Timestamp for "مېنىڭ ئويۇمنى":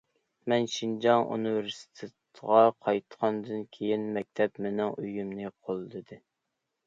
4.67-5.55